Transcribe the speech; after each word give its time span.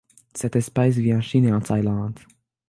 Cette 0.33 0.55
espèce 0.55 0.95
vit 0.95 1.13
en 1.13 1.21
Chine 1.21 1.45
et 1.45 1.53
en 1.53 1.61
Thaïlande. 1.61 2.19